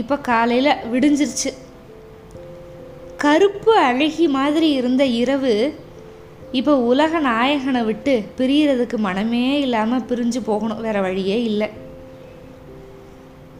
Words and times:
இப்போ 0.00 0.16
காலையில் 0.28 0.78
விடிஞ்சிருச்சு. 0.92 1.50
கருப்பு 3.24 3.72
அழகி 3.88 4.26
மாதிரி 4.36 4.68
இருந்த 4.70 5.02
இரவு 5.22 5.54
இப்போ 6.58 6.72
உலக 6.90 7.20
நாயகனை 7.20 7.82
விட்டு 7.84 8.14
பிரியறதுக்கு 8.38 8.96
மனமே 9.06 9.44
இல்லாமல் 9.64 10.06
பிரிஞ்சு 10.10 10.40
போகணும். 10.44 10.80
வேற 10.86 11.00
வழியே 11.00 11.38
இல்லை. 11.50 11.68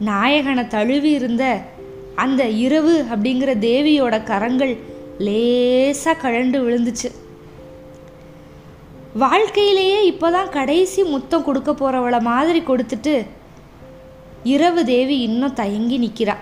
நாயகனை 0.09 0.63
தழுவி 0.67 1.11
இருந்த 1.19 1.43
அந்த 2.23 2.43
இரவு 2.65 2.95
அப்படிங்கிற 3.13 3.51
தேவியோட 3.67 4.15
கரங்கள் 4.31 4.73
லேசாக 5.27 6.21
கழண்டு 6.23 6.57
விழுந்துச்சு. 6.65 7.09
வாழ்க்கையிலேயே 9.23 9.99
இப்போதான் 10.11 10.53
கடைசி 10.57 11.01
முத்தம் 11.13 11.47
கொடுக்க 11.47 11.71
போகிறவளை 11.73 12.19
மாதிரி 12.31 12.61
கொடுத்துட்டு 12.69 13.15
இரவு 14.43 14.85
தேவி 14.85 15.19
இன்னும் 15.19 15.53
தயங்கி 15.53 15.97
நிற்கிறா 15.99 16.35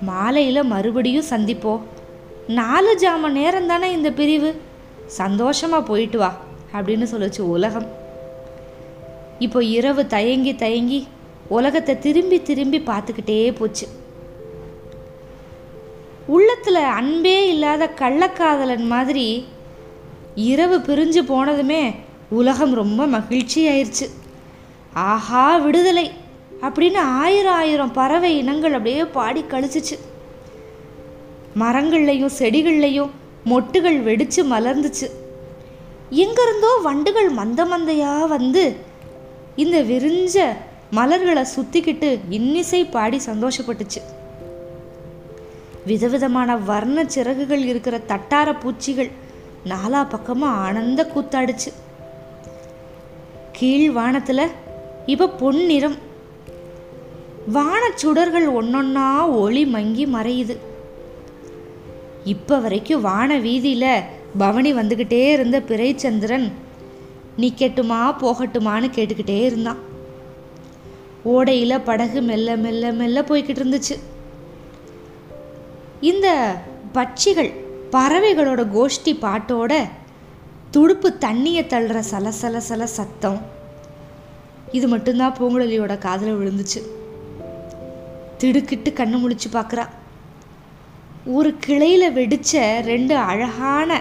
மாலையில் 0.00 0.62
மறுபடியும் 0.62 1.28
சந்திப்போம் 1.30 1.80
நாலு 2.46 2.98
ஜாம 2.98 3.28
நேரம் 3.28 3.66
தானே 3.66 3.92
இந்த 3.92 4.10
பிரிவு? 4.10 4.54
சந்தோஷமாக 5.06 5.82
போயிட்டு 5.82 6.18
வா 6.18 6.36
அப்படின்னு 6.72 7.06
சொல்லுச்சு 7.12 7.40
உலகம். 7.40 7.86
இப்போ 9.38 9.64
இரவு 9.64 10.06
தயங்கி 10.06 10.54
தயங்கி 10.54 11.08
உலகத்தை 11.48 11.98
திரும்பி 11.98 12.42
திரும்பி 12.42 12.78
பார்த்துக்கிட்டே 12.78 13.54
போச்சு. 13.54 13.88
உள்ளத்தில் 16.26 16.74
அன்பே 16.74 17.48
இல்லாத 17.48 17.90
கள்ளக்காதலன் 17.98 18.86
மாதிரி 18.86 19.44
இரவு 20.34 20.78
பிரிஞ்சு 20.78 21.22
போனதுமே 21.32 21.94
உலகம் 22.30 22.74
ரொம்ப 22.74 23.06
மகிழ்ச்சி 23.06 23.68
ஆயிடுச்சு 23.68 24.10
ஆஹா 25.06 25.44
விடுதலை 25.64 26.06
அப்படின்னு 26.66 27.00
ஆயிரம் 27.22 27.56
ஆயிரம் 27.62 27.92
பறவை 27.92 28.30
இனங்கள் 28.38 28.76
அப்படியே 28.76 29.04
பாடி 29.16 29.42
கழிச்சிச்சு. 29.42 29.96
மரங்கள்லையும் 31.62 32.36
செடிகள்லையும் 32.38 33.10
மொட்டுகள் 33.50 33.98
வெடிச்சு 34.08 34.40
மலர்ந்துச்சு. 34.52 35.06
எங்கிருந்தோ 36.22 36.70
வண்டுகள் 36.86 37.30
மந்த 37.38 37.64
மந்தையாக 37.64 38.28
வந்து 38.34 38.64
இந்த 39.62 39.78
விரிஞ்ச 39.90 40.46
மலர்களை 40.90 41.44
சுத்திக்கிட்டு 41.54 42.10
இன்னிசை 42.36 42.80
பாடி 42.84 43.18
சந்தோஷப்பட்டுச்சு. 43.26 44.00
விதவிதமான 45.90 46.56
வர்ண 46.70 47.04
சிறகுகள் 47.14 47.64
இருக்கிற 47.72 47.96
தட்டார 48.12 48.48
பூச்சிகள் 48.62 49.10
நாலா 49.72 50.00
பக்கமும் 50.14 50.56
ஆனந்த 50.64 51.02
கூத்தாடுச்சு. 51.14 51.70
கீழ் 53.52 53.90
வானத்தில் 53.90 54.44
இப்ப 55.12 55.28
பொன்னிறம் 55.28 55.94
வானச்சுடர்கள் 57.54 58.46
ஒன்னொன்னா 58.58 59.04
ஒளி 59.42 59.66
மங்கி 59.66 60.04
மறையுது. 60.06 60.56
இப்ப 62.24 62.58
வரைக்கும் 62.58 63.00
வான 63.00 63.38
வீதியில 63.38 63.84
பவனி 64.38 64.74
வந்துக்கிட்டே 64.74 65.20
இருந்த 65.30 65.58
பிறைச்சந்திரன் 65.68 66.46
நிக்கட்டுமா 67.40 68.00
போகட்டுமான்னு 68.22 68.88
கேட்டுக்கிட்டே 68.96 69.38
இருந்தான். 69.44 69.80
ஓடையில 71.24 71.80
படகு 71.84 72.22
மெல்ல 72.22 72.56
மெல்ல 72.56 72.92
மெல்ல 72.92 73.20
போய்கிட்டு 73.20 73.62
இருந்துச்சு. 73.62 73.96
இந்த 76.00 76.28
பட்சிகள் 76.94 77.52
பறவைகளோட 77.92 78.62
கோஷ்டி 78.76 79.14
பாட்டோட 79.24 79.72
துடுப்பு 80.70 81.10
தண்ணியை 81.20 81.62
தள்ளுற 81.72 82.02
சலசல 82.10 82.60
சல 82.70 82.84
சத்தம் 82.98 83.56
இது 84.72 84.88
மட்டும்தான் 84.88 85.36
பூங்குழலியோட 85.38 85.98
காதில் 85.98 86.38
விழுந்துச்சு. 86.38 86.80
திடுக்கிட்டு 88.38 88.90
கண்ணு 88.90 89.16
முழிச்சு 89.22 89.48
பார்க்குறா. 89.52 89.84
ஒரு 91.36 91.56
கிளையில் 91.64 92.14
வெடிச்ச 92.14 92.82
ரெண்டு 92.82 93.16
அழகான 93.16 94.00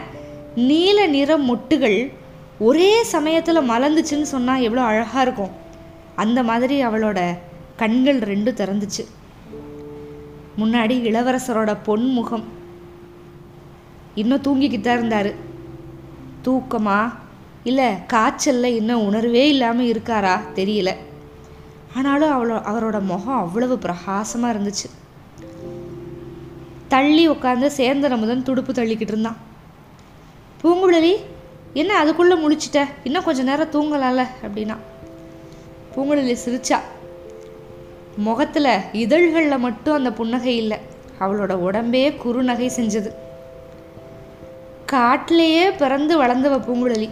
நீல 0.56 1.06
நிற 1.08 1.38
மொட்டுகள் 1.38 2.12
ஒரே 2.60 3.04
சமயத்தில் 3.04 3.70
மலர்ந்துச்சுன்னு 3.70 4.28
சொன்னால் 4.34 4.62
எவ்வளோ 4.62 4.84
அழகாக 4.84 5.22
இருக்கும். 5.22 5.56
அந்த 6.16 6.44
மாதிரி 6.44 6.86
அவளோட 6.86 7.20
கண்கள் 7.76 8.20
ரெண்டும் 8.20 8.60
திறந்துச்சு. 8.62 9.04
முன்னாடி 10.60 10.96
இளவரசரோட 11.10 11.72
பொன்முகம் 11.88 12.46
இன்னும் 14.16 14.42
தூங்கிக்கிட்டு 14.42 14.88
தான் 14.88 14.98
இருந்தார். 14.98 15.32
தூக்கமா 16.46 17.00
இல்லை 17.68 18.06
காய்ச்சலில் 18.06 18.76
இன்னும் 18.76 19.06
உணர்வே 19.06 19.48
இல்லாமல் 19.50 19.86
இருக்காரா 19.86 20.36
தெரியல. 20.56 20.96
ஆனாலும் 21.96 22.32
அவளோ 22.32 22.56
அவரோட 22.56 23.02
முகம் 23.02 23.38
அவ்வளவு 23.38 23.78
பிரகாசமாக 23.78 24.58
இருந்துச்சு. 24.58 24.88
தள்ளி 26.88 27.30
உட்காந்து 27.30 27.66
சேர்ந்த 27.68 28.10
நமுதன் 28.10 28.44
துடுப்பு 28.44 28.74
தள்ளிக்கிட்டு 28.74 29.12
இருந்தான். 29.14 29.38
பூங்குழலி 30.64 31.16
என்ன 31.74 31.98
அதுக்குள்ளே 31.98 32.36
முழிச்சிட்ட? 32.36 32.86
இன்னும் 33.04 33.24
கொஞ்சம் 33.24 33.46
நேரம் 33.46 33.72
தூங்கலாம்ல 33.72 34.28
அப்படின்னா. 34.44 34.78
பூங்குழலி 35.96 36.36
சிரிச்சா. 36.46 36.78
முகத்தில் 38.18 38.80
இதழ்களில் 38.92 39.58
மட்டும் 39.58 39.94
அந்த 39.94 40.12
புன்னகை 40.12 40.58
இல்லை 40.58 40.78
அவளோட 41.20 41.54
உடம்பே 41.54 42.10
குறுநகை 42.10 42.70
செஞ்சது. 42.76 43.12
காட்டிலேயே 44.86 45.72
பிறந்து 45.72 46.24
வளர்ந்தவ 46.24 46.62
பூங்குழலி. 46.68 47.10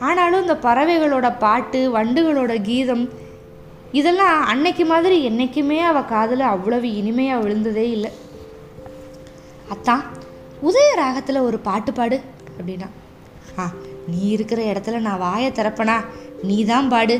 ஆனாலும் 0.00 0.42
இந்த 0.42 0.56
பறவைகளோட 0.66 1.38
பாட்டு 1.38 1.80
வண்டுகளோட 1.96 2.62
கீதம் 2.62 3.04
இதெல்லாம் 3.92 4.44
அன்னைக்கு 4.52 4.84
மாதிரி 4.84 5.22
என்றைக்குமே 5.22 5.80
அவள் 5.80 6.10
காதில் 6.12 6.40
அவ்வளவு 6.40 6.88
இனிமையாக 6.94 7.42
விழுந்ததே 7.42 7.86
இல்லை. 7.96 8.10
அத்தான் 9.74 10.04
உதய 10.68 10.94
ராகத்தில் 10.94 11.46
ஒரு 11.48 11.58
பாட்டு 11.58 11.92
பாடு 11.92 12.16
அப்படின்னா. 12.58 12.88
ஆ 13.58 13.72
நீ 14.08 14.28
இருக்கிற 14.28 14.60
இடத்துல 14.72 14.98
நான் 14.98 15.22
வாயை 15.26 15.50
திறப்பனா? 15.50 15.96
நீ 16.42 16.64
தான் 16.64 16.88
பாடு. 16.88 17.16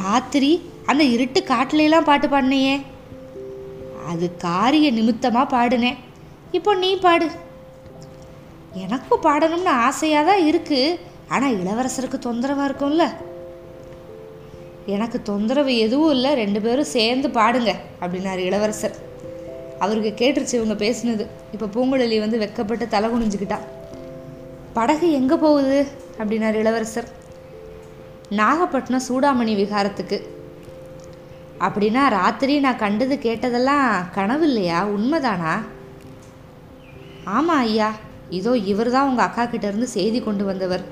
ராத்திரி 0.00 0.70
அந்த 0.86 1.04
இருட்டு 1.04 1.40
காட்டுலையெல்லாம் 1.52 2.08
பாட்டு 2.10 2.28
பாடினையே. 2.28 2.74
அது 4.10 4.36
காரிய 4.36 4.90
நிமித்தமாக 4.90 5.52
பாடினேன் 5.56 6.00
இப்போ 6.50 6.74
நீ 6.74 6.96
பாடு. 6.96 7.30
எனக்கும் 8.84 9.24
பாடணும்னு 9.24 9.72
ஆசையாக 9.86 10.26
தான் 10.30 10.46
இருக்குது 10.50 10.98
ஆனால் 11.28 11.56
இளவரசருக்கு 11.56 12.18
தொந்தரவாக 12.18 12.72
இருக்கும்ல? 12.72 13.12
எனக்கு 14.86 15.22
தொந்தரவு 15.22 15.76
எதுவும் 15.76 16.10
இல்லை 16.10 16.34
ரெண்டு 16.34 16.60
பேரும் 16.60 16.84
சேர்ந்து 16.84 17.28
பாடுங்க 17.28 17.74
அப்படின்னாரு 18.00 18.38
இளவரசர். 18.38 18.96
அவருக்கு 19.78 20.24
கேட்டுருச்சு 20.24 20.52
இவங்க 20.52 20.84
பேசுனது. 20.84 21.26
இப்போ 21.52 21.66
பூங்குழலி 21.66 22.18
வந்து 22.18 22.38
வெக்கப்பட்டு 22.38 22.88
தலை 22.88 23.10
குனிஞ்சுக்கிட்டா. 23.10 23.58
படகு 24.72 25.12
எங்கே 25.12 25.34
போகுது? 25.34 25.86
அப்படின்னாரு 26.18 26.54
இளவரசர். 26.54 27.08
நாகப்பட்டினம் 28.28 29.06
சூடாமணி 29.08 29.54
விகாரத்துக்கு. 29.54 30.26
அப்படின்னா 31.60 32.08
ராத்திரி 32.08 32.58
நான் 32.58 32.76
கண்டது 32.76 33.16
கேட்டதெல்லாம் 33.16 34.04
கனவு 34.14 34.46
இல்லையா? 34.46 34.86
உண்மைதானா? 34.86 35.60
ஆமாம் 37.24 37.58
ஐயா. 37.58 37.94
இதோ 38.30 38.56
இவர் 38.56 38.90
தான் 38.90 39.08
உங்கள் 39.08 39.24
அக்கா 39.24 39.42
கிட்டேருந்து 39.42 39.82
செய்தி 39.82 40.20
கொண்டு 40.20 40.44
வந்தவர். 40.44 40.91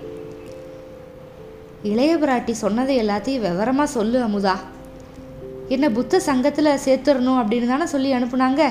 இளைய 1.82 2.16
பிராட்டி 2.16 2.50
சொன்னதை 2.50 3.02
எல்லாத்தையும் 3.02 3.40
விவரமாக 3.40 3.90
சொல்லு 3.90 4.24
அமுதா. 4.24 4.56
என்ன 5.68 5.90
புத்த 5.90 6.20
சங்கத்தில் 6.20 6.78
சேர்த்துடணும் 6.84 7.40
அப்படின்னு 7.40 7.66
தானே 7.66 7.86
சொல்லி 7.86 8.12
அனுப்புனாங்க? 8.12 8.68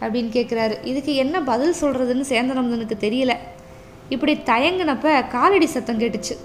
அப்படின்னு 0.00 0.32
கேட்குறாரு 0.36 0.84
இதுக்கு 0.84 1.14
என்ன 1.14 1.42
பதில் 1.42 1.74
சொல்கிறதுன்னு 1.80 2.28
சேந்தனமுதனுக்கு 2.28 2.92
தெரியல. 3.00 3.36
இப்படி 4.08 4.34
தயங்கினப்ப 4.34 5.28
காலடி 5.28 5.66
சத்தம் 5.66 5.98
கேட்டுச்சு. 5.98 6.36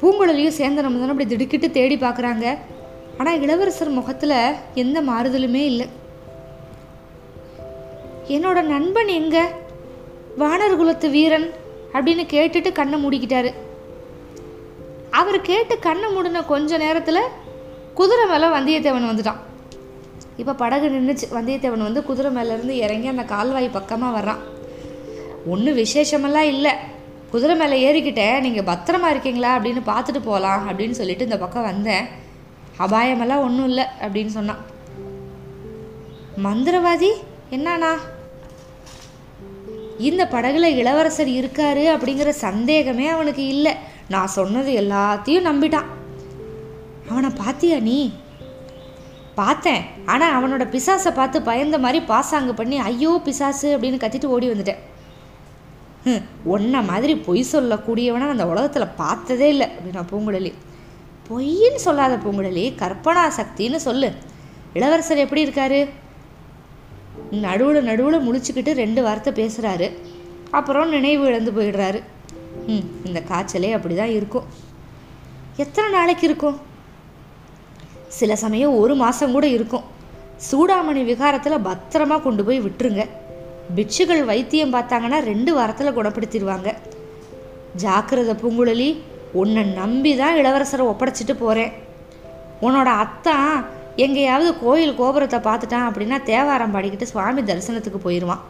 பூங்குழலியும் 0.00 0.58
சேந்தனமுதனும் 0.58 1.08
அப்படி 1.08 1.26
திடுக்கிட்டு 1.26 1.70
தேடி 1.70 1.96
பார்க்குறாங்க 1.96 2.56
ஆனால் 3.18 3.40
இளவரசர் 3.40 3.88
முகத்தில் 3.88 4.52
எந்த 4.74 5.02
மாறுதலுமே 5.02 5.64
இல்லை. 5.64 5.86
என்னோட 8.28 8.62
நண்பன் 8.62 9.06
எங்க? 9.06 9.52
வானர் 10.38 10.76
குலத்து 10.76 11.08
வீரன்? 11.08 11.50
அப்படின்னு 11.92 12.26
கேட்டுட்டு 12.32 12.72
கண்ணை 12.72 13.04
மூடிக்கிட்டாரு. 13.04 13.52
அவர் 15.20 15.40
கேட்டு 15.40 15.74
கண்ணை 15.78 16.08
மூடின 16.12 16.42
கொஞ்ச 16.42 16.78
நேரத்தில் 16.84 17.20
குதிரை 17.94 18.24
மேலே 18.26 18.46
வந்தியத்தேவன் 18.56 19.10
வந்துட்டான். 19.10 19.40
இப்போ 20.36 20.52
படகு 20.54 20.88
நின்றுச்சு 20.88 21.26
வந்தியத்தேவன் 21.36 21.86
வந்து 21.88 22.02
குதிரை 22.02 22.30
மேலேருந்து 22.36 22.74
இறங்கி 22.84 23.06
அந்த 23.06 23.22
கால்வாய் 23.22 23.68
பக்கமாக 23.68 24.18
வர்றான். 24.18 24.42
ஒன்றும் 25.46 25.78
விசேஷமெல்லாம் 25.78 26.50
இல்லை. 26.54 26.72
குதிரை 27.30 27.56
மேலே 27.56 27.76
ஏறிக்கிட்டேன் 27.86 28.40
நீங்கள் 28.40 28.68
பத்திரமா 28.74 29.08
இருக்கீங்களா? 29.10 29.58
அப்படின்னு 29.58 29.82
பார்த்துட்டு 29.86 30.20
போகலாம் 30.28 30.62
அப்படின்னு 30.68 30.98
சொல்லிட்டு 31.00 31.24
இந்த 31.24 31.38
பக்கம் 31.38 31.68
வந்தேன். 31.70 32.06
அபாயமெல்லாம் 32.78 33.44
ஒன்றும் 33.48 33.68
இல்லை 33.68 33.84
அப்படின்னு 34.00 34.34
சொன்னான். 34.38 34.62
மந்திரவாதி 36.44 37.10
என்னானா? 37.50 37.92
இந்த 39.98 40.22
படகுல 40.30 40.64
இளவரசர் 40.80 41.36
இருக்காரு 41.40 41.84
அப்படிங்கிற 41.96 42.28
சந்தேகமே 42.28 43.06
அவனுக்கு 43.08 43.46
இல்லை. 43.46 43.74
நான் 44.08 44.34
சொன்னது 44.36 44.70
எல்லாத்தையும் 44.82 45.48
நம்பிட்டான். 45.50 45.88
அவனை 47.10 47.30
பார்த்தியா 47.40 47.78
நீ? 47.88 47.98
பார்த்தேன். 49.40 49.82
ஆனால் 50.12 50.34
அவனோட 50.36 50.64
பிசாசை 50.74 51.10
பார்த்து 51.14 51.42
பயந்த 51.42 51.78
மாதிரி 51.78 51.98
பாசாங்கு 52.10 52.52
பண்ணி 52.54 52.76
ஐயோ 52.90 53.20
பிசாசு 53.24 53.68
அப்படின்னு 53.76 54.02
கத்திட்டு 54.04 54.32
ஓடி 54.36 54.46
வந்துட்டேன். 54.50 54.82
ம் 56.10 56.24
ஒன்றை 56.54 56.80
மாதிரி 56.90 57.14
பொய் 57.26 57.50
சொல்லக்கூடியவனை 57.52 58.26
அந்த 58.34 58.46
உலகத்தில் 58.52 58.94
பார்த்ததே 59.02 59.48
இல்லை 59.54 59.66
அப்படின்னா 59.74 60.02
பூங்குழலி. 60.12 60.52
பொய்ன்னு 61.28 61.80
சொல்லாத 61.86 62.16
பூங்குழலி 62.24 62.64
கற்பனா 62.82 63.24
சக்தின்னு 63.38 63.78
சொல்லு. 63.88 64.10
இளவரசர் 64.72 65.24
எப்படி 65.24 65.44
இருக்காரு? 65.46 65.80
நடுவில் 67.44 67.88
நடுவில் 67.90 68.24
முழிச்சுக்கிட்டு 68.26 68.72
ரெண்டு 68.82 69.00
வார்த்தை 69.02 69.32
பேசுகிறாரு 69.40 69.88
அப்புறம் 70.50 70.88
நினைவு 70.88 71.24
இழந்து 71.26 71.52
போயிடுறாரு. 71.52 72.00
ம் 72.74 72.86
இந்த 73.08 73.20
காய்ச்சலே 73.30 73.70
அப்படி 73.76 73.94
தான் 74.00 74.14
இருக்கும். 74.18 74.46
எத்தனை 75.64 75.88
நாளைக்கு 75.96 76.24
இருக்கும்? 76.28 76.56
சில 78.18 78.32
சமயம் 78.44 78.78
ஒரு 78.80 78.94
மாதம் 79.02 79.34
கூட 79.36 79.46
இருக்கும். 79.56 79.84
சூடாமணி 80.48 81.02
விகாரத்தில் 81.10 81.64
பத்திரமா 81.68 82.16
கொண்டு 82.22 82.42
போய் 82.46 82.64
விட்டுருங்க. 82.66 83.04
பிட்சுகள் 83.76 84.22
வைத்தியம் 84.30 84.74
பார்த்தாங்கன்னா 84.74 85.20
ரெண்டு 85.30 85.52
வாரத்தில் 85.58 85.96
குணப்படுத்திடுவாங்க. 85.98 86.68
ஜாக்கிரதை 87.84 88.34
பூங்குழலி 88.42 88.90
உன்னை 89.40 89.62
நம்பி 89.80 90.12
தான் 90.20 90.38
இளவரசரை 90.40 90.84
ஒப்படைச்சிட்டு 90.90 91.34
போகிறேன் 91.42 91.72
உன்னோட 92.66 92.90
அத்தான் 93.04 93.56
எங்கேயாவது 94.04 94.50
கோயில் 94.64 94.98
கோபுரத்தை 95.00 95.38
பார்த்துட்டான் 95.48 95.88
அப்படின்னா 95.88 96.16
தேவாரம் 96.30 96.74
பாடிக்கிட்டு 96.74 97.12
சுவாமி 97.12 97.42
தரிசனத்துக்கு 97.42 98.00
போயிடுவான் 98.06 98.42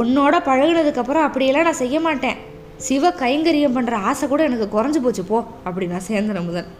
உன்னோட 0.00 0.34
பழகுனதுக்கப்புறம் 0.48 1.26
அப்படியெல்லாம் 1.26 1.66
நான் 1.68 1.82
செய்ய 1.82 2.00
மாட்டேன். 2.00 2.36
சிவ 2.76 3.10
கைங்கரியம் 3.10 3.76
பண்ணுற 3.76 3.94
ஆசை 3.94 4.28
கூட 4.28 4.42
எனக்கு 4.48 4.66
குறைஞ்சு 4.74 5.00
போச்சு 5.02 5.24
போ 5.24 5.46
அப்படின்னா 5.64 5.98
சேந்தன 6.08 6.44
முதன் 6.44 6.70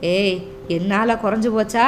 ஏய் 0.00 0.36
என்னால் 0.68 1.20
குறைஞ்சு 1.24 1.48
போச்சா? 1.56 1.86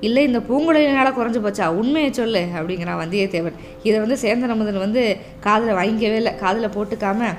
இல்லை 0.00 0.22
இந்த 0.24 0.38
பூங்குழலினால் 0.38 1.16
குறைஞ்சு 1.18 1.40
போச்சா? 1.44 1.66
உண்மையை 1.66 2.12
சொல்லு 2.12 2.48
அப்படிங்கிறான் 2.54 3.00
வந்தியத்தேவன். 3.02 3.58
இதை 3.82 3.96
வந்து 4.00 4.16
சேந்தன 4.22 4.56
முதன் 4.56 4.78
வந்து 4.78 5.16
காதில் 5.40 5.76
வாங்கிக்கவே 5.80 6.16
இல்லை 6.22 6.36
காதில் 6.36 6.74
போட்டுக்காம 6.76 7.34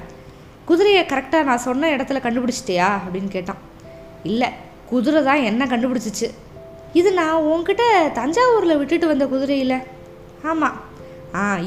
குதிரையை 0.65 1.05
கரெக்டாக 1.05 1.43
நான் 1.43 1.65
சொன்ன 1.67 1.89
இடத்துல 1.95 2.19
கண்டுபிடிச்சிட்டியா? 2.25 2.89
அப்படின்னு 3.05 3.27
கேட்டான். 3.27 3.61
இல்லை 4.23 4.49
குதிரை 4.89 5.23
தான் 5.23 5.41
என்ன 5.41 5.65
கண்டுபிடிச்சிச்சு. 5.65 6.29
இது 6.93 7.13
நான் 7.13 7.43
உன்கிட்ட 7.43 7.83
தஞ்சாவூரில் 8.13 8.77
விட்டுட்டு 8.77 9.07
வந்த 9.07 9.27
குதிரையில். 9.27 9.77
ஆமாம் 10.43 10.77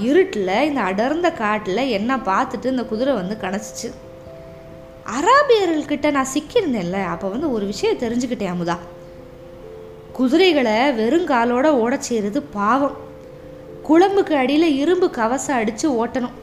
இருட்டில் 0.08 0.64
இந்த 0.68 0.80
அடர்ந்த 0.80 1.28
காட்டில் 1.32 1.90
என்ன 1.98 2.16
பார்த்துட்டு 2.30 2.72
இந்த 2.74 2.84
குதிரை 2.84 3.14
வந்து 3.14 3.36
கணச்சிச்சு 3.44 3.88
அராபியர்கள்கிட்ட 5.14 6.10
நான் 6.10 6.32
சிக்கியிருந்தேன்ல 6.34 6.98
அப்போ 7.04 7.26
வந்து 7.28 7.48
ஒரு 7.52 7.64
விஷயம் 7.66 7.98
தெரிஞ்சுக்கிட்டேன் 8.02 8.52
அமுதா. 8.54 8.76
குதிரைகளை 10.12 10.76
வெறுங்காலோட 11.00 11.66
ஓட 11.82 11.94
செய்கிறது 12.00 12.42
பாவம். 12.42 12.96
குழம்புக்கு 13.88 14.34
அடியில் 14.42 14.76
இரும்பு 14.82 15.06
கவசம் 15.10 15.58
அடித்து 15.60 15.86
ஓட்டணும். 16.02 16.36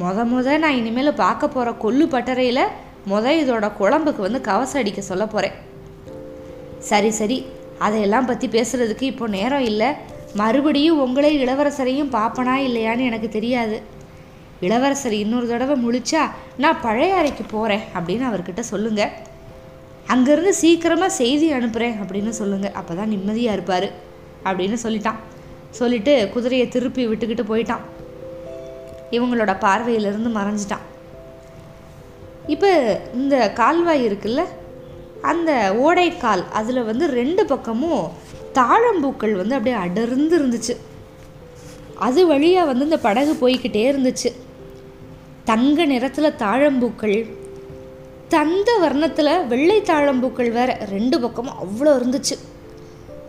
முத 0.00 0.24
முத 0.32 0.58
நான் 0.58 0.78
இனிமேல் 0.80 1.20
பார்க்க 1.22 1.54
போகிற 1.54 1.70
கொல்லு 1.84 2.04
பட்டறையில் 2.14 2.64
முத 3.10 3.32
இதோட 3.40 3.66
குழம்புக்கு 3.80 4.20
வந்து 4.26 4.40
கவசம் 4.40 4.80
அடிக்க 4.82 5.00
சொல்ல 5.00 5.24
போகிறேன் 5.26 5.56
சரி 6.90 7.10
சரி 7.10 7.38
அதையெல்லாம் 7.86 8.28
பற்றி 8.30 8.46
பேசுகிறதுக்கு 8.48 9.02
இப்போ 9.02 9.26
நேரம் 9.26 9.66
இல்லை. 9.70 9.88
மறுபடியும் 10.40 11.00
உங்களே 11.04 11.30
இளவரசரையும் 11.44 12.12
பார்ப்பனா 12.16 12.54
இல்லையான்னு 12.68 13.08
எனக்கு 13.10 13.28
தெரியாது. 13.28 13.82
இளவரசர் 14.60 15.12
இன்னொரு 15.12 15.46
தடவை 15.48 15.74
முழிச்சா 15.84 16.22
நான் 16.56 16.80
பழைய 16.80 17.14
அறைக்கு 17.14 17.44
போகிறேன் 17.44 17.84
அப்படின்னு 17.94 18.24
அவர்கிட்ட 18.28 18.62
சொல்லுங்கள் 18.72 19.14
அங்கேருந்து 20.12 20.52
சீக்கிரமாக 20.60 21.16
செய்தி 21.20 21.52
அனுப்புகிறேன் 21.52 21.96
அப்படின்னு 22.02 22.28
சொல்லுங்கள் 22.28 22.72
அப்போ 22.72 22.94
தான் 22.94 23.12
நிம்மதியாக 23.14 23.56
இருப்பார் 23.56 23.88
அப்படின்னு 24.44 24.76
சொல்லிட்டான். 24.84 25.18
சொல்லிட்டு 25.70 26.30
குதிரையை 26.34 26.68
திருப்பி 26.68 27.02
விட்டுக்கிட்டு 27.08 27.44
போயிட்டான். 27.50 27.84
இவங்களோட 29.16 29.52
பார்வையிலிருந்து 29.66 30.30
மறைஞ்சிட்டான். 30.38 30.86
இப்போ 32.54 32.70
இந்த 33.14 33.52
கால்வாய் 33.60 34.06
இருக்குல்ல 34.08 34.44
அந்த 35.22 35.74
ஓடைக்கால் 35.86 36.44
அதில் 36.48 36.88
வந்து 36.90 37.06
ரெண்டு 37.06 37.46
பக்கமும் 37.46 38.04
தாழம்பூக்கள் 38.58 39.34
வந்து 39.40 39.54
அப்படியே 39.58 39.82
அடர்ந்து 39.82 40.36
இருந்துச்சு 40.38 40.76
அது 42.06 42.26
வழியாக 42.26 42.66
வந்து 42.66 42.84
இந்த 42.84 42.98
படகு 42.98 43.32
போய்கிட்டே 43.40 43.82
இருந்துச்சு. 43.92 44.32
தங்க 45.44 45.84
நிறத்தில் 45.84 46.38
தாழம்பூக்கள் 46.38 47.36
தந்த 48.28 48.78
வர்ணத்தில் 48.82 49.46
வெள்ளை 49.46 49.82
தாழம்பூக்கள் 49.82 50.50
வேற 50.52 50.86
ரெண்டு 50.90 51.20
பக்கமும் 51.20 51.54
அவ்வளோ 51.62 51.90
இருந்துச்சு. 51.98 52.36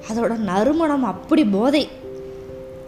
அதோட 0.10 0.38
நறுமணம் 0.38 1.04
அப்படி 1.04 1.46
போதை. 1.46 1.90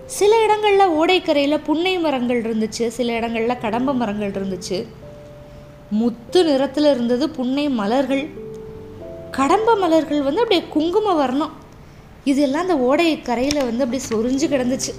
சில 0.05 0.43
இடங்களில் 0.43 0.93
ஓடைக்கரையில் 0.99 1.63
புன்னை 1.63 1.99
மரங்கள் 1.99 2.41
இருந்துச்சு 2.41 2.87
சில 2.87 3.13
இடங்களில் 3.13 3.57
கடம்ப 3.57 3.93
மரங்கள் 3.93 4.31
இருந்துச்சு. 4.31 4.85
முத்து 5.89 6.43
நிறத்தில் 6.43 6.85
இருந்தது 6.85 7.29
புன்னை 7.29 7.69
மலர்கள். 7.69 8.29
கடம்ப 9.31 9.75
மலர்கள் 9.75 10.21
வந்து 10.21 10.41
அப்படியே 10.41 10.67
குங்கும 10.69 11.13
வர்ணம். 11.13 11.60
இதெல்லாம் 12.23 12.61
அந்த 12.61 12.77
ஓடை 12.77 13.21
கரையில் 13.21 13.63
வந்து 13.63 13.83
அப்படியே 13.83 14.09
சொரிஞ்சு 14.09 14.49
கிடந்துச்சு. 14.49 14.93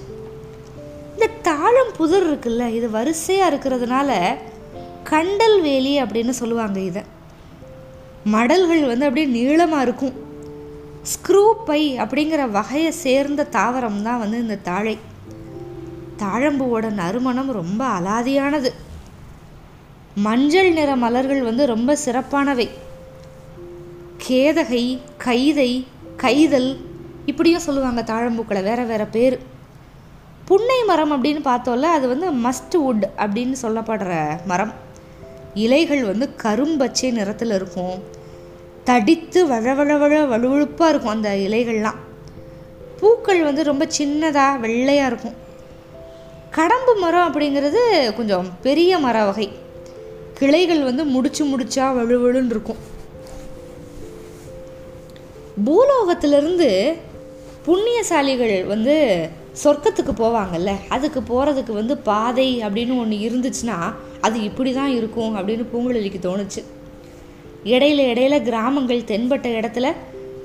இந்த 1.13 1.27
தாழம் 1.43 1.93
புதர் 1.97 2.27
இருக்குல்ல 2.31 2.75
இது 2.75 2.91
வரிசையாக 2.91 3.57
இருக்கிறதுனால 3.57 4.37
கண்டல் 5.05 5.61
வேலி 5.61 6.03
அப்படின்னு 6.03 6.31
சொல்லுவாங்க 6.31 6.81
இதை. 6.81 7.03
மடல்கள் 8.25 8.87
வந்து 8.87 9.07
அப்படியே 9.07 9.27
நீளமாக 9.27 9.83
இருக்கும். 9.83 10.13
ஸ்க்ரூ 11.03 11.53
பை 11.67 11.99
அப்படிங்கிற 11.99 12.51
வகையை 12.51 12.91
சேர்ந்த 12.91 13.47
தாவரம் 13.53 14.03
தான் 14.03 14.19
வந்து 14.19 14.39
இந்த 14.39 14.57
தாழை. 14.57 14.99
தாழம்பூவோட 16.19 16.91
நறுமணம் 16.91 17.53
ரொம்ப 17.53 17.87
அலாதியானது. 17.87 18.71
மஞ்சள் 20.15 20.73
நிற 20.73 20.97
மலர்கள் 20.97 21.43
வந்து 21.43 21.67
ரொம்ப 21.67 21.97
சிறப்பானவை. 22.05 22.69
கேதகை 24.29 24.99
கைதை 25.25 25.85
கைதல் 26.17 26.91
இப்படியும் 27.27 27.61
சொல்லுவாங்க 27.61 28.03
தாழம்பூக்களை 28.03 28.63
வேறு 28.63 28.85
வேறு 28.85 29.07
பேர். 29.07 29.39
புன்னை 30.45 30.85
மரம் 30.85 31.13
அப்படின்னு 31.13 31.41
பார்த்தோம்ல 31.45 31.83
அது 31.83 32.09
வந்து 32.09 32.33
மஸ்ட் 32.33 32.73
வுட் 32.73 33.05
அப்படின்னு 33.17 33.55
சொல்லப்படுற 33.63 34.39
மரம். 34.45 34.73
இலைகள் 35.55 36.05
வந்து 36.05 36.31
கரும்பச்சை 36.43 37.13
நிறத்தில் 37.13 37.51
இருக்கும். 37.51 38.03
தடித்து 38.85 39.47
வழவழவழ 39.47 40.27
வழுவழுப்பாக 40.27 40.89
இருக்கும் 40.89 41.13
அந்த 41.13 41.29
இலைகள்லாம். 41.29 41.99
பூக்கள் 43.01 43.43
வந்து 43.43 43.65
ரொம்ப 43.65 43.89
சின்னதாக 43.99 44.59
வெள்ளையாக 44.59 45.07
இருக்கும். 45.07 45.35
கடம்பு 46.51 47.01
மரம் 47.01 47.35
அப்படிங்கிறது 47.35 48.13
கொஞ்சம் 48.15 48.49
பெரிய 48.63 48.99
மர 48.99 49.25
வகை. 49.25 49.53
கிளைகள் 50.35 50.83
வந்து 50.83 51.05
முடிச்சு 51.05 51.45
முடிச்சா 51.45 51.85
வழுவழுன்னு 51.93 52.47
இருக்கும். 52.47 52.91
பூலோகத்திலிருந்து 55.65 56.97
புண்ணியசாலிகள் 57.67 58.67
வந்து 58.67 58.95
சொர்க்கத்துக்கு 59.65 60.13
போவாங்கல்ல 60.19 60.71
அதுக்கு 60.89 61.21
போகிறதுக்கு 61.21 61.73
வந்து 61.73 61.99
பாதை 61.99 62.63
அப்படின்னு 62.65 62.95
ஒன்று 62.99 63.17
இருந்துச்சுன்னா 63.27 63.77
அது 64.21 64.43
இப்படி 64.43 64.73
தான் 64.73 64.95
இருக்கும் 64.97 65.37
அப்படின்னு 65.37 65.65
பூங்குழலிக்கு 65.73 66.21
தோணுச்சு. 66.29 66.63
இடையில 67.65 68.01
இடையில 68.13 68.43
கிராமங்கள் 68.43 69.09
தென்பட்ட 69.11 69.49
இடத்துல 69.59 69.89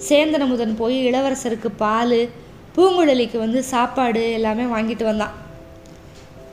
சேந்தனமுதன் 0.10 0.76
போய் 0.76 0.98
இளவரசருக்கு 1.10 1.70
பால் 1.78 2.30
பூங்குழலிக்கு 2.76 3.38
வந்து 3.38 3.64
சாப்பாடு 3.64 4.32
எல்லாமே 4.32 4.64
வாங்கிட்டு 4.64 5.04
வந்தான். 5.04 5.36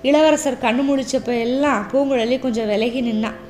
இளவரசர் 0.02 0.62
கண்ணு 0.62 0.82
முழிச்சப்ப 0.88 1.40
எல்லாம் 1.40 1.86
பூங்குழலி 1.92 2.38
கொஞ்சம் 2.38 2.66
விலகி 2.66 3.02
நின்னான் 3.02 3.40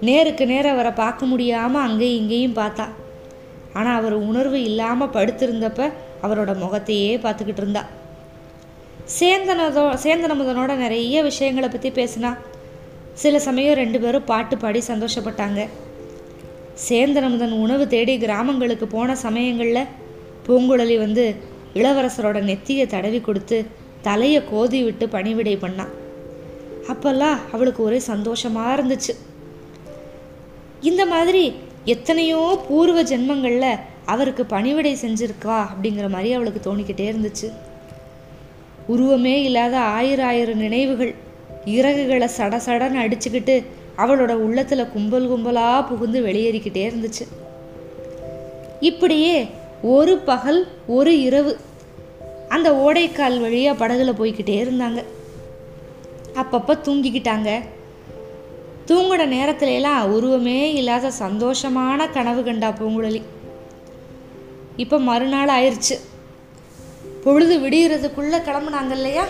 நேருக்கு 0.00 0.46
நேர 0.46 0.70
அவரை 0.70 0.92
பார்க்க 0.92 1.26
முடியாமல் 1.26 1.82
அங்கேயும் 1.82 2.20
இங்கேயும் 2.20 2.56
பார்த்தா. 2.56 2.86
ஆனால் 3.78 3.98
அவர் 4.00 4.16
உணர்வு 4.28 4.58
இல்லாமல் 4.68 5.12
படுத்திருந்தப்ப 5.16 5.80
அவரோட 6.26 6.52
முகத்தையே 6.62 7.12
பார்த்துக்கிட்டு 7.24 7.62
இருந்தா. 7.62 7.82
சேந்தனதோ 9.18 9.84
சேந்தனமுதனோட 10.04 10.72
நிறைய 10.84 11.22
விஷயங்களை 11.28 11.68
பற்றி 11.70 11.90
பேசினா 11.98 12.30
சில 13.22 13.38
சமயம் 13.46 13.78
ரெண்டு 13.82 13.98
பேரும் 14.02 14.28
பாட்டு 14.30 14.54
பாடி 14.56 14.80
சந்தோஷப்பட்டாங்க. 14.90 15.60
சேந்தனமுதன் 16.86 17.54
உணவு 17.64 17.84
தேடி 17.94 18.14
கிராமங்களுக்கு 18.24 18.86
போன 18.96 19.16
சமயங்களில் 19.24 19.90
பூங்குழலி 20.46 20.96
வந்து 21.04 21.24
இளவரசரோட 21.80 22.38
நெத்தியை 22.50 22.84
தடவி 22.94 23.20
கொடுத்து 23.20 23.58
தலையை 24.06 24.40
கோதி 24.52 24.78
விட்டு 24.84 25.06
பணிவிடை 25.14 25.56
பண்ணான் 25.64 25.92
அப்பெல்லாம் 26.92 27.40
அவளுக்கு 27.54 27.80
ஒரே 27.88 27.98
சந்தோஷமாக 28.12 28.74
இருந்துச்சு. 28.76 29.12
இந்த 30.90 31.02
மாதிரி 31.12 31.42
எத்தனையோ 31.84 32.64
பூர்வ 32.68 33.02
ஜென்மங்களில் 33.02 33.78
அவருக்கு 34.04 34.46
பணிவிடை 34.46 34.96
செஞ்சிருக்கா 35.02 35.66
அப்படிங்கிற 35.66 36.08
மாதிரி 36.08 36.32
அவளுக்கு 36.32 36.76
தோணிக்கிட்டே 36.76 37.14
இருந்துச்சு. 37.14 37.52
உருவமே 38.86 39.42
இல்லாத 39.42 39.78
ஆயிரம் 39.78 40.26
ஆயிரம் 40.26 40.58
நினைவுகள் 40.58 41.14
இறகுகளை 41.64 42.28
சட 42.36 42.60
சடன்னு 42.66 43.02
அடிச்சுக்கிட்டு 43.04 43.64
அவளோட 43.96 44.32
உள்ளத்தில் 44.32 44.88
கும்பல் 44.88 45.30
கும்பலாக 45.30 45.86
புகுந்து 45.88 46.22
வெளியேறிக்கிட்டே 46.22 46.90
இருந்துச்சு. 46.90 47.26
இப்படியே 48.80 49.46
ஒரு 49.82 50.18
பகல் 50.18 50.68
ஒரு 50.86 51.20
இரவு 51.20 51.58
அந்த 52.48 52.72
ஓடைக்கால் 52.72 53.40
வழியாக 53.40 53.86
படகுல 53.86 54.14
போய்கிட்டே 54.20 54.64
இருந்தாங்க. 54.64 55.04
அப்பப்போ 56.34 56.78
தூங்கிக்கிட்டாங்க. 56.84 57.60
தூங்குன 58.88 59.26
நேரத்துல 59.36 59.74
எல்லாம் 59.78 60.12
உருவமே 60.14 60.60
இல்லாத 60.80 61.10
சந்தோஷமான 61.24 62.06
கனவு 62.16 62.42
கண்டா 62.44 62.68
பூங்குழலி. 62.78 63.20
இப்போ 64.76 64.98
மறுநாள் 65.08 65.52
ஆயிடுச்சு 65.56 65.96
பொழுது 67.24 67.54
விடியறதுக்குள்ளே 67.58 68.38
கிளம்புனாங்க 68.46 68.94
இல்லையா? 68.98 69.24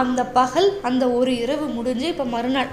அந்த 0.00 0.20
பகல் 0.38 0.68
அந்த 0.88 1.04
ஒரு 1.18 1.32
இரவு 1.42 1.66
முடிஞ்சு 1.66 2.06
இப்போ 2.12 2.24
மறுநாள். 2.34 2.70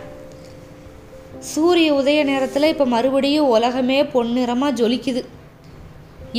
சூரிய 1.51 1.93
உதய 1.93 2.19
நேரத்தில் 2.31 2.71
இப்போ 2.73 2.85
மறுபடியும் 2.85 3.51
உலகமே 3.55 3.99
பொன்னிறமாக 4.03 4.77
ஜொலிக்குது. 4.79 5.23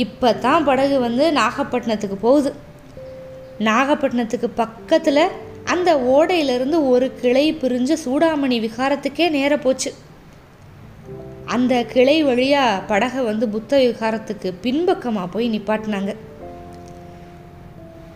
இப்போ 0.03 0.29
தான் 0.45 0.65
படகு 0.69 0.95
வந்து 0.99 1.25
நாகப்பட்டினத்துக்கு 1.31 2.17
போகுது. 2.27 2.51
நாகப்பட்டினத்துக்கு 3.69 4.47
பக்கத்தில் 4.55 5.23
அந்த 5.73 5.89
ஓடையிலிருந்து 5.97 6.87
ஒரு 6.87 7.13
கிளை 7.21 7.53
பிரிஞ்சு 7.53 7.95
சூடாமணி 8.05 8.57
விகாரத்துக்கே 8.65 9.29
நேர 9.29 9.57
போச்சு. 9.57 9.93
அந்த 11.45 11.83
கிளை 11.83 12.23
வழியாக 12.23 12.81
படகை 12.81 13.23
வந்து 13.23 13.49
புத்த 13.49 13.77
விகாரத்துக்கு 13.77 14.53
பின்பக்கமாக 14.61 15.27
போய் 15.27 15.49
நிப்பாட்டினாங்க. 15.49 16.15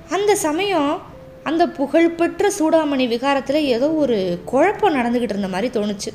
அந்த 0.09 0.35
சமயம் 0.35 1.01
அந்த 1.43 1.67
புகழ்பெற்ற 1.67 2.51
சூடாமணி 2.59 3.07
விகாரத்தில் 3.07 3.67
ஏதோ 3.75 3.89
ஒரு 3.91 4.39
குழப்பம் 4.45 4.95
நடந்துக்கிட்டு 4.95 5.35
இருந்த 5.35 5.47
மாதிரி 5.47 5.79
தோணுச்சு. 5.79 6.11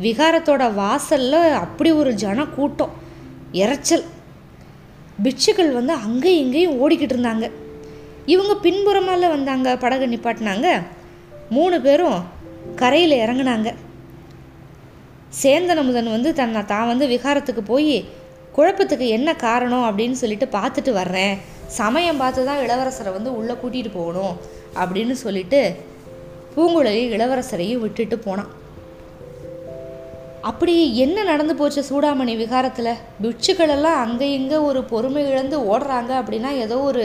விகாரத்தோட 0.00 0.74
வாசலில் 0.74 1.52
அப்படி 1.52 1.92
ஒரு 1.92 2.14
ஜன 2.14 2.44
கூட்டம் 2.46 2.92
இறைச்சல் 3.52 4.04
பிட்சுகள் 5.22 5.72
வந்து 5.72 5.92
அங்கேயும் 5.92 6.42
இங்கேயும் 6.44 6.76
ஓடிக்கிட்டு 6.80 7.14
இருந்தாங்க. 7.16 7.50
இவங்க 8.32 8.54
பின்புறமால 8.64 9.28
வந்தாங்க 9.34 9.68
படகு 9.84 10.06
நிப்பாட்டினாங்க. 10.12 10.68
மூணு 11.56 11.76
பேரும் 11.86 12.18
கரையில் 12.80 13.20
இறங்குனாங்க. 13.24 13.68
சேந்தனமுதன் 15.42 16.14
வந்து 16.16 16.30
தன்னை 16.40 16.60
தான் 16.72 16.90
வந்து 16.90 17.06
விகாரத்துக்கு 17.14 17.62
போய் 17.72 17.96
குழப்பத்துக்கு 18.56 19.06
என்ன 19.16 19.30
காரணம் 19.46 19.86
அப்படின்னு 19.88 20.16
சொல்லிட்டு 20.20 20.46
பார்த்துட்டு 20.56 20.92
வர்றேன். 21.00 21.34
சமயம் 21.80 22.20
பார்த்து 22.22 22.46
தான் 22.48 22.62
இளவரசரை 22.64 23.10
வந்து 23.16 23.30
உள்ளே 23.38 23.54
கூட்டிகிட்டு 23.62 23.90
போகணும் 23.98 24.34
அப்படின்னு 24.82 25.14
சொல்லிட்டு 25.24 25.60
பூங்குழலி 26.54 27.02
இளவரசரையும் 27.16 27.82
விட்டுட்டு 27.84 28.16
போனான். 28.26 28.52
அப்படி 30.50 30.74
என்ன 31.04 31.18
நடந்து 31.30 31.54
போச்சு 31.60 31.80
சூடாமணி 31.90 32.34
விகாரத்தில்? 32.42 33.00
பிட்சுக்களெல்லாம் 33.22 33.98
அங்கே 34.04 34.26
இங்கே 34.38 34.58
ஒரு 34.68 34.80
பொறுமை 34.92 35.22
இழந்து 35.30 35.56
ஓடுறாங்க 35.72 36.12
அப்படின்னா 36.20 36.50
ஏதோ 36.64 36.76
ஒரு 36.90 37.04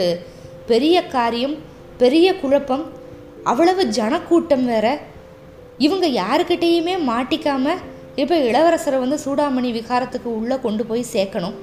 பெரிய 0.66 1.08
காரியம் 1.08 1.56
பெரிய 1.98 2.36
குழப்பம் 2.36 2.84
அவ்வளவு 3.44 3.86
ஜனக்கூட்டம் 3.86 4.66
வேற. 4.66 5.00
இவங்க 5.78 6.08
யாருக்கிட்டேயுமே 6.08 6.96
மாட்டிக்காம 7.10 7.74
இப்போ 8.16 8.36
இளவரசரை 8.38 9.00
வந்து 9.00 9.20
சூடாமணி 9.26 9.70
விகாரத்துக்கு 9.78 10.30
உள்ளே 10.40 10.58
கொண்டு 10.60 10.86
போய் 10.86 11.12
சேர்க்கணும். 11.14 11.54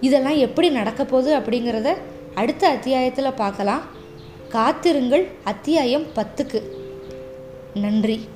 இதெல்லாம் 0.00 0.36
எப்படி 0.36 0.70
நடக்க 0.70 1.04
போகுது 1.04 1.38
அப்படிங்கிறத 1.38 1.96
அடுத்த 2.34 2.68
அத்தியாயத்தில் 2.68 3.38
பார்க்கலாம். 3.42 3.82
காத்திருங்கள் 4.48 5.28
அத்தியாயம் 5.44 6.06
பத்துக்கு. 6.16 6.62
நன்றி. 7.74 8.28